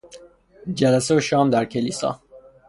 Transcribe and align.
جلسه 0.73 1.17
و 1.17 1.19
شام 1.19 1.49
در 1.49 1.65
کلیسا 1.65 2.21